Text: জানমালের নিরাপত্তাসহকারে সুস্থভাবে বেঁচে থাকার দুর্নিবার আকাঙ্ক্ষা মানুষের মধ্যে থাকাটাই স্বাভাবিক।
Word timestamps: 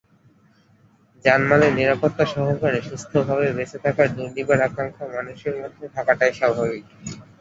জানমালের 1.25 1.71
নিরাপত্তাসহকারে 1.73 2.79
সুস্থভাবে 2.87 3.47
বেঁচে 3.57 3.77
থাকার 3.85 4.07
দুর্নিবার 4.15 4.59
আকাঙ্ক্ষা 4.61 5.05
মানুষের 5.15 5.55
মধ্যে 5.61 5.85
থাকাটাই 5.95 6.31
স্বাভাবিক। 6.33 6.85